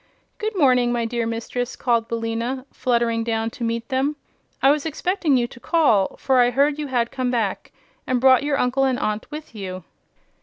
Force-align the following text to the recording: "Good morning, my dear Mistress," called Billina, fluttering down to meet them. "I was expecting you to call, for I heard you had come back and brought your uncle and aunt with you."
"Good 0.39 0.55
morning, 0.57 0.91
my 0.91 1.05
dear 1.05 1.27
Mistress," 1.27 1.75
called 1.75 2.07
Billina, 2.07 2.65
fluttering 2.73 3.23
down 3.23 3.51
to 3.51 3.63
meet 3.63 3.89
them. 3.89 4.15
"I 4.59 4.71
was 4.71 4.83
expecting 4.83 5.37
you 5.37 5.45
to 5.45 5.59
call, 5.59 6.15
for 6.17 6.39
I 6.39 6.49
heard 6.49 6.79
you 6.79 6.87
had 6.87 7.11
come 7.11 7.29
back 7.29 7.71
and 8.07 8.19
brought 8.19 8.41
your 8.41 8.57
uncle 8.57 8.83
and 8.83 8.97
aunt 8.97 9.29
with 9.29 9.53
you." 9.53 9.83